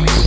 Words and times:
Mix. 0.00 0.23